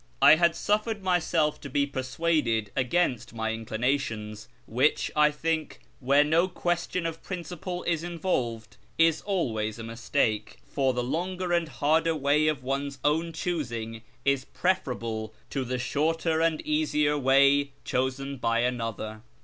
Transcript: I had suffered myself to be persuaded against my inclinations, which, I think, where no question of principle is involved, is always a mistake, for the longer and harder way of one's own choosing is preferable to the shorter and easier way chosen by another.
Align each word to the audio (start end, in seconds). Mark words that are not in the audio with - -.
I 0.19 0.33
had 0.37 0.55
suffered 0.55 1.03
myself 1.03 1.61
to 1.61 1.69
be 1.69 1.85
persuaded 1.85 2.71
against 2.75 3.35
my 3.35 3.53
inclinations, 3.53 4.47
which, 4.65 5.11
I 5.15 5.29
think, 5.29 5.79
where 5.99 6.23
no 6.23 6.47
question 6.47 7.05
of 7.05 7.21
principle 7.21 7.83
is 7.83 8.03
involved, 8.03 8.77
is 8.97 9.21
always 9.21 9.77
a 9.77 9.83
mistake, 9.83 10.57
for 10.65 10.91
the 10.93 11.03
longer 11.03 11.53
and 11.53 11.67
harder 11.69 12.15
way 12.15 12.47
of 12.47 12.63
one's 12.63 12.97
own 13.03 13.31
choosing 13.31 14.01
is 14.25 14.43
preferable 14.43 15.35
to 15.51 15.63
the 15.63 15.77
shorter 15.77 16.41
and 16.41 16.61
easier 16.61 17.15
way 17.15 17.69
chosen 17.85 18.37
by 18.37 18.61
another. 18.61 19.21